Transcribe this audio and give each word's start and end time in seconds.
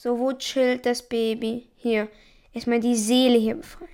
So, 0.00 0.16
wo 0.20 0.32
chillt 0.32 0.86
das 0.86 1.02
Baby? 1.08 1.72
Hier. 1.74 2.08
Erstmal 2.52 2.78
die 2.78 2.94
Seele 2.94 3.36
hier 3.36 3.56
befreien. 3.56 3.90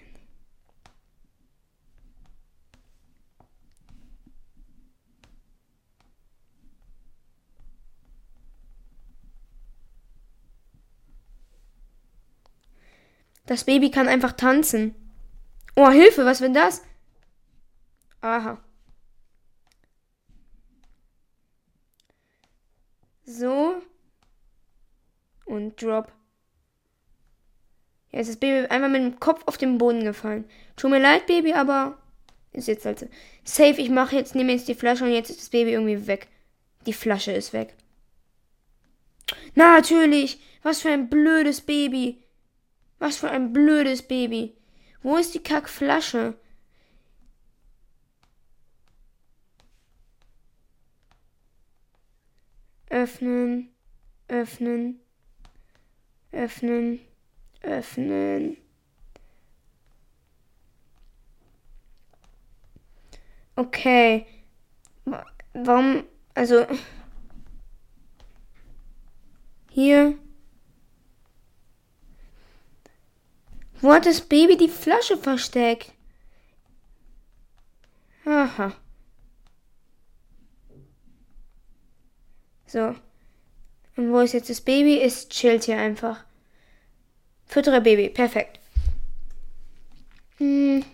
Das 13.46 13.65
Baby 13.65 13.91
kann 13.91 14.07
einfach 14.07 14.32
tanzen. 14.32 14.95
Oh, 15.74 15.88
Hilfe, 15.88 16.27
was 16.27 16.43
wenn 16.43 16.52
das? 16.52 16.82
Aha. 18.21 18.62
So. 23.24 23.80
Und 25.45 25.80
Drop. 25.80 26.12
Jetzt 28.11 28.29
ist 28.29 28.37
das 28.37 28.41
Baby 28.41 28.66
einmal 28.68 28.91
mit 28.91 29.02
dem 29.02 29.21
Kopf 29.21 29.43
auf 29.46 29.57
den 29.57 29.79
Boden 29.79 30.05
gefallen. 30.05 30.45
Tut 30.77 30.91
mir 30.91 31.01
leid, 31.01 31.27
Baby, 31.27 31.52
aber 31.52 31.99
ist 32.52 32.68
jetzt 32.68 32.85
halt 32.87 33.01
so. 33.01 33.09
Safe, 33.43 33.80
ich 33.80 33.91
mache 33.91 34.16
jetzt, 34.16 34.35
nehme 34.35 34.52
jetzt 34.52 34.68
die 34.68 34.74
Flasche 34.74 35.05
und 35.05 35.13
jetzt 35.13 35.30
ist 35.30 35.41
das 35.41 35.49
Baby 35.51 35.73
irgendwie 35.73 36.07
weg. 36.07 36.29
Die 36.87 36.93
Flasche 36.93 37.33
ist 37.33 37.52
weg. 37.52 37.74
Natürlich. 39.55 40.41
Was 40.63 40.80
für 40.80 40.91
ein 40.91 41.10
blödes 41.10 41.61
Baby. 41.61 42.23
Was 42.99 43.18
für 43.18 43.30
ein 43.30 43.52
blödes 43.52 44.02
Baby. 44.02 44.57
Wo 45.02 45.16
ist 45.16 45.35
die 45.35 45.43
Kackflasche? 45.43 46.35
Öffnen, 52.88 53.74
öffnen, 54.29 55.01
öffnen, 56.35 57.01
öffnen. 57.63 58.57
Okay. 63.57 64.27
Warum, 65.53 66.05
also, 66.34 66.66
hier. 69.71 70.19
Wo 73.81 73.93
hat 73.93 74.06
das 74.06 74.21
Baby 74.22 74.56
die 74.56 74.69
Flasche 74.69 75.16
versteckt? 75.16 75.93
Aha. 78.25 78.72
So. 82.66 82.97
Und 83.97 84.12
wo 84.12 84.20
ist 84.20 84.32
jetzt 84.32 84.50
das 84.50 84.60
Baby? 84.60 85.00
Es 85.00 85.28
chillt 85.28 85.64
hier 85.64 85.78
einfach. 85.78 86.25
Füttere 87.47 87.81
Baby. 87.81 88.09
Perfekt. 88.09 88.60
Hm. 90.38 90.84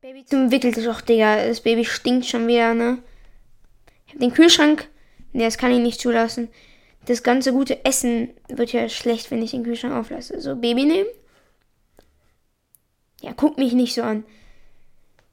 Baby 0.00 0.24
zum 0.24 0.50
Wickeltisch. 0.50 0.86
Digga. 1.04 1.46
Das 1.46 1.60
Baby 1.60 1.84
stinkt 1.84 2.26
schon 2.26 2.46
wieder, 2.46 2.74
ne? 2.74 3.02
Ich 4.06 4.14
hab 4.14 4.20
den 4.20 4.32
Kühlschrank. 4.34 4.88
Ne, 5.32 5.44
das 5.44 5.58
kann 5.58 5.72
ich 5.72 5.78
nicht 5.78 6.00
zulassen 6.00 6.48
das 7.08 7.22
ganze 7.22 7.52
gute 7.52 7.84
Essen 7.86 8.30
wird 8.48 8.72
ja 8.72 8.88
schlecht, 8.88 9.30
wenn 9.30 9.42
ich 9.42 9.52
den 9.52 9.64
Kühlschrank 9.64 9.94
auflasse. 9.94 10.40
So, 10.40 10.54
Baby 10.56 10.84
nehmen. 10.84 11.08
Ja, 13.22 13.32
guck 13.34 13.56
mich 13.56 13.72
nicht 13.72 13.94
so 13.94 14.02
an. 14.02 14.24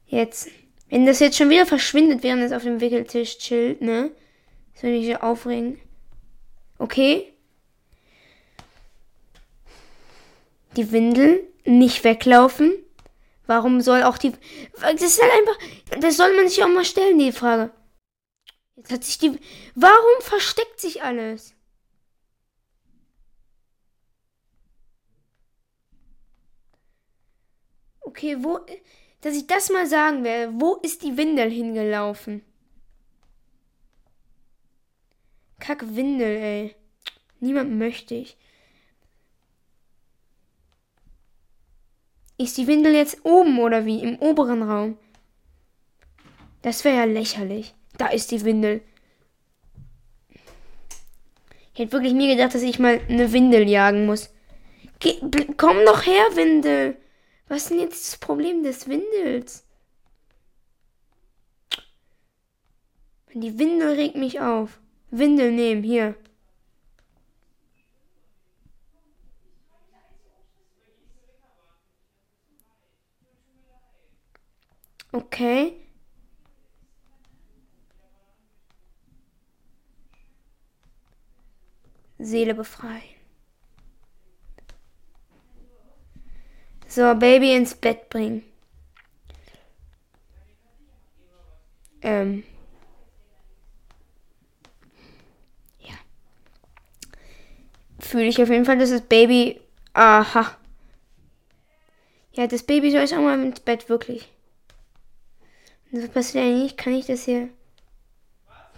Jetzt. 0.06 0.48
Wenn 0.88 1.04
das 1.04 1.20
jetzt 1.20 1.36
schon 1.36 1.50
wieder 1.50 1.66
verschwindet, 1.66 2.22
während 2.22 2.42
es 2.42 2.52
auf 2.52 2.62
dem 2.62 2.80
Wickeltisch 2.80 3.38
chillt, 3.38 3.82
ne? 3.82 4.10
Soll 4.76 4.90
ich 4.90 5.06
mich 5.06 5.22
aufregen. 5.22 5.80
Okay. 6.78 7.32
Die 10.76 10.92
Windel 10.92 11.42
nicht 11.64 12.04
weglaufen. 12.04 12.74
Warum 13.46 13.80
soll 13.80 14.02
auch 14.02 14.18
die. 14.18 14.32
Das 14.80 15.00
ist 15.00 15.22
halt 15.22 15.32
einfach. 15.32 15.58
Das 16.00 16.16
soll 16.18 16.36
man 16.36 16.48
sich 16.48 16.62
auch 16.62 16.68
mal 16.68 16.84
stellen, 16.84 17.18
die 17.18 17.32
Frage. 17.32 17.70
Jetzt 18.76 18.92
hat 18.92 19.04
sich 19.04 19.18
die. 19.18 19.38
Warum 19.74 20.20
versteckt 20.20 20.78
sich 20.78 21.02
alles? 21.02 21.54
Okay, 28.00 28.36
wo. 28.40 28.60
Dass 29.22 29.34
ich 29.34 29.46
das 29.46 29.70
mal 29.70 29.86
sagen 29.86 30.22
werde. 30.22 30.52
Wo 30.60 30.74
ist 30.76 31.02
die 31.02 31.16
Windel 31.16 31.50
hingelaufen? 31.50 32.44
Kack 35.66 35.96
Windel, 35.96 36.36
ey. 36.36 36.76
Niemand 37.40 37.72
möchte 37.76 38.14
ich. 38.14 38.36
Ist 42.38 42.56
die 42.56 42.68
Windel 42.68 42.94
jetzt 42.94 43.24
oben 43.24 43.58
oder 43.58 43.84
wie? 43.84 44.00
Im 44.00 44.16
oberen 44.20 44.62
Raum? 44.62 44.96
Das 46.62 46.84
wäre 46.84 46.98
ja 46.98 47.04
lächerlich. 47.04 47.74
Da 47.98 48.06
ist 48.06 48.30
die 48.30 48.44
Windel. 48.44 48.80
Ich 51.74 51.80
hätte 51.80 51.90
wirklich 51.90 52.12
nie 52.12 52.28
gedacht, 52.28 52.54
dass 52.54 52.62
ich 52.62 52.78
mal 52.78 53.00
eine 53.08 53.32
Windel 53.32 53.68
jagen 53.68 54.06
muss. 54.06 54.30
Geh, 55.00 55.18
komm 55.56 55.84
doch 55.84 56.06
her, 56.06 56.26
Windel. 56.36 56.96
Was 57.48 57.62
ist 57.62 57.70
denn 57.70 57.80
jetzt 57.80 58.12
das 58.12 58.20
Problem 58.20 58.62
des 58.62 58.86
Windels? 58.86 59.66
Die 63.34 63.58
Windel 63.58 63.94
regt 63.94 64.14
mich 64.14 64.40
auf. 64.40 64.78
Windel 65.18 65.52
nehmen, 65.52 65.82
hier. 65.82 66.14
Okay. 75.12 75.80
Seele 82.18 82.54
befreien. 82.54 83.02
So, 86.88 87.14
Baby 87.14 87.54
ins 87.54 87.74
Bett 87.74 88.08
bringen. 88.08 88.42
Ähm. 92.02 92.44
Fühle 98.16 98.28
ich 98.28 98.40
auf 98.40 98.48
jeden 98.48 98.64
Fall, 98.64 98.78
dass 98.78 98.88
das 98.88 99.02
Baby. 99.02 99.60
Aha. 99.92 100.56
Ja, 102.32 102.46
das 102.46 102.62
Baby 102.62 102.90
soll 102.90 103.02
ich 103.02 103.14
auch 103.14 103.20
mal 103.20 103.38
ins 103.44 103.60
Bett, 103.60 103.90
wirklich. 103.90 104.32
Und 105.92 106.02
was 106.02 106.08
passiert 106.08 106.44
eigentlich? 106.44 106.78
Kann 106.78 106.94
ich 106.94 107.04
das 107.04 107.26
hier. 107.26 107.50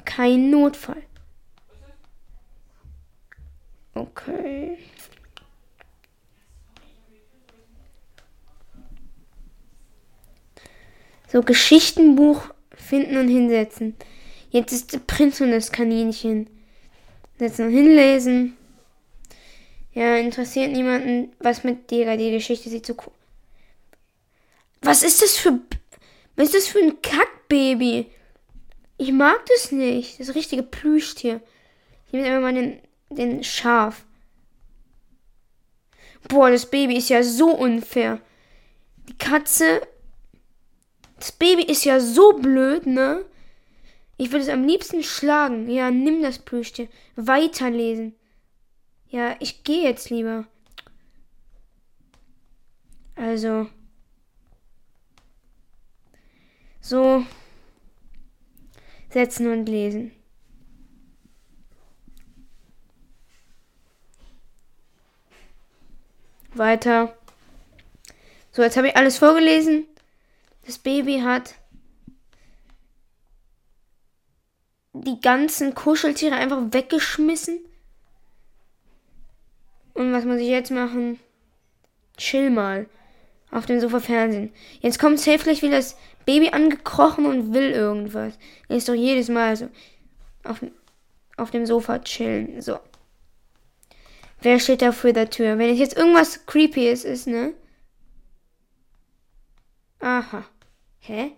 Kein 0.04 0.50
Notfall. 0.50 1.04
Okay. 3.94 4.76
So 11.29 11.43
Geschichtenbuch 11.43 12.52
finden 12.75 13.19
und 13.19 13.29
hinsetzen. 13.29 13.94
Jetzt 14.50 14.73
ist 14.73 14.94
der 14.94 14.99
Prinz 14.99 15.41
und 15.41 15.52
das 15.52 15.70
Kaninchen. 15.70 16.50
Setzen 17.38 17.67
und 17.67 17.73
hinlesen. 17.73 18.57
Ja, 19.93 20.17
interessiert 20.17 20.73
niemanden, 20.73 21.32
was 21.38 21.64
mit 21.64 21.90
dir, 21.90 22.17
die 22.17 22.31
Geschichte 22.31 22.69
sieht 22.69 22.87
so 22.87 22.94
cool. 22.94 23.12
Was 24.82 25.02
ist 25.02 25.23
das 25.23 25.37
für. 25.37 25.58
Was 26.37 26.46
ist 26.49 26.55
das 26.55 26.69
für 26.69 26.79
ein 26.79 27.02
Kackbaby? 27.02 28.06
Ich 28.96 29.12
mag 29.12 29.44
das 29.46 29.73
nicht. 29.73 30.20
Das 30.20 30.35
richtige 30.35 30.62
Plüschtier. 30.62 31.40
Ich 32.06 32.12
nehme 32.12 32.26
einfach 32.26 32.43
mal 32.43 32.55
den, 32.55 32.81
den 33.11 33.43
Schaf. 33.43 34.05
Boah, 36.29 36.50
das 36.50 36.70
Baby 36.70 36.96
ist 36.96 37.08
ja 37.08 37.23
so 37.23 37.50
unfair. 37.50 38.20
Die 39.08 39.19
Katze 39.19 39.81
das 41.19 41.32
Baby 41.32 41.64
ist 41.64 41.84
ja 41.84 42.00
so 42.00 42.32
blöd, 42.34 42.87
ne? 42.87 43.25
Ich 44.17 44.31
würde 44.31 44.44
es 44.44 44.49
am 44.49 44.64
liebsten 44.64 45.02
schlagen. 45.02 45.69
Ja, 45.69 45.91
nimm 45.91 46.23
das 46.23 46.38
Plüschtier. 46.38 46.88
Weiterlesen. 47.17 48.14
Ja, 49.10 49.37
ich 49.40 49.64
gehe 49.64 49.82
jetzt 49.82 50.10
lieber. 50.10 50.46
Also. 53.16 53.69
So. 56.81 57.25
Setzen 59.10 59.50
und 59.50 59.66
lesen. 59.66 60.12
Weiter. 66.55 67.16
So, 68.52 68.62
jetzt 68.62 68.76
habe 68.76 68.88
ich 68.88 68.96
alles 68.96 69.19
vorgelesen. 69.19 69.87
Das 70.66 70.78
Baby 70.78 71.20
hat 71.20 71.55
die 74.93 75.20
ganzen 75.20 75.75
Kuscheltiere 75.75 76.34
einfach 76.34 76.60
weggeschmissen. 76.72 77.68
Und 79.98 80.12
was 80.12 80.24
muss 80.24 80.38
ich 80.38 80.46
jetzt 80.46 80.70
machen? 80.70 81.18
Chill 82.16 82.50
mal. 82.50 82.86
Auf 83.50 83.66
dem 83.66 83.80
Sofa 83.80 83.98
Fernsehen. 83.98 84.52
Jetzt 84.80 85.00
kommt 85.00 85.18
safe 85.18 85.42
gleich 85.42 85.60
wieder 85.60 85.78
das 85.78 85.96
Baby 86.24 86.50
angekrochen 86.50 87.26
und 87.26 87.52
will 87.52 87.72
irgendwas. 87.72 88.38
Er 88.68 88.76
ist 88.76 88.88
doch 88.88 88.94
jedes 88.94 89.28
Mal 89.28 89.56
so. 89.56 89.68
Auf, 90.44 90.64
auf 91.36 91.50
dem 91.50 91.66
Sofa 91.66 91.98
chillen. 91.98 92.62
So. 92.62 92.78
Wer 94.40 94.60
steht 94.60 94.82
da 94.82 94.92
vor 94.92 95.12
der 95.12 95.30
Tür? 95.30 95.58
Wenn 95.58 95.74
jetzt 95.74 95.96
irgendwas 95.96 96.46
creepy 96.46 96.88
ist, 96.88 97.04
ist, 97.04 97.26
ne? 97.26 97.54
Aha. 99.98 100.44
Hä? 101.00 101.32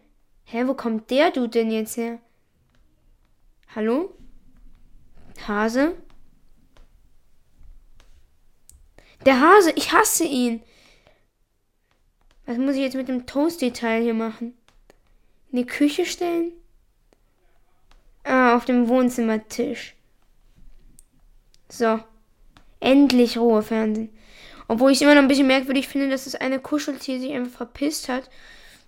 Hä, 0.44 0.66
wo 0.66 0.74
kommt 0.74 1.10
der 1.10 1.30
du 1.30 1.46
denn 1.46 1.70
jetzt 1.70 1.96
her? 1.96 2.18
Hallo? 3.74 4.14
Hase? 5.48 5.96
Der 9.26 9.40
Hase, 9.40 9.72
ich 9.76 9.93
hasse 9.93 10.25
ihn. 10.25 10.62
Was 12.46 12.56
muss 12.56 12.75
ich 12.75 12.81
jetzt 12.81 12.96
mit 12.96 13.08
dem 13.08 13.26
Toast-Detail 13.26 14.02
hier 14.02 14.14
machen? 14.14 14.55
In 15.52 15.58
die 15.58 15.67
Küche 15.67 16.06
stellen? 16.06 16.52
Ah, 18.25 18.56
auf 18.56 18.64
dem 18.64 18.88
Wohnzimmertisch. 18.88 19.94
So. 21.69 22.00
Endlich 22.81 23.37
Ruhe, 23.37 23.62
Fernsehen. 23.62 24.11
Obwohl 24.69 24.93
ich 24.93 24.99
es 24.99 25.02
immer 25.02 25.14
noch 25.14 25.22
ein 25.22 25.28
bisschen 25.28 25.46
merkwürdig 25.46 25.88
finde, 25.88 26.08
dass 26.08 26.25
das 26.25 26.34
eine 26.34 26.61
Kuscheltier 26.61 27.20
sich 27.20 27.32
einfach 27.32 27.56
verpisst 27.56 28.08
hat. 28.08 28.31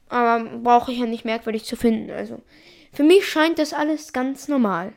Aber 0.08 0.44
brauche 0.58 0.92
ich 0.92 0.98
ja 0.98 1.06
nicht 1.06 1.24
merkwürdig 1.24 1.64
zu 1.64 1.76
finden. 1.76 2.10
Also, 2.10 2.40
für 2.92 3.02
mich 3.02 3.28
scheint 3.28 3.58
das 3.58 3.72
alles 3.72 4.12
ganz 4.12 4.48
normal. 4.48 4.92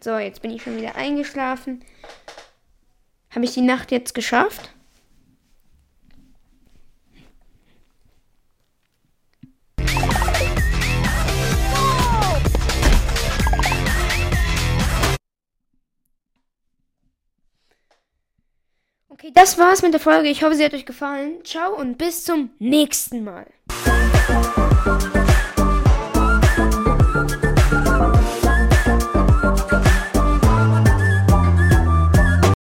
So, 0.00 0.16
jetzt 0.18 0.42
bin 0.42 0.50
ich 0.50 0.62
schon 0.62 0.76
wieder 0.76 0.96
eingeschlafen. 0.96 1.84
Habe 3.34 3.44
ich 3.46 3.54
die 3.54 3.62
Nacht 3.62 3.90
jetzt 3.90 4.14
geschafft? 4.14 4.70
Okay, 19.08 19.32
das 19.34 19.58
war's 19.58 19.82
mit 19.82 19.92
der 19.92 20.00
Folge. 20.00 20.28
Ich 20.28 20.44
hoffe, 20.44 20.54
sie 20.54 20.64
hat 20.64 20.74
euch 20.74 20.86
gefallen. 20.86 21.44
Ciao 21.44 21.74
und 21.74 21.98
bis 21.98 22.24
zum 22.24 22.50
nächsten 22.60 23.24
Mal. 23.24 23.46